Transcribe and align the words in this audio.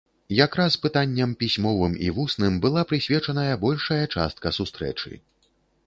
Якраз 0.35 0.77
пытанням, 0.85 1.35
пісьмовым 1.43 1.93
і 2.07 2.11
вусным, 2.17 2.57
была 2.65 2.81
прысвечаная 2.93 3.53
большая 3.69 4.05
частка 4.15 4.47
сустрэчы. 4.61 5.11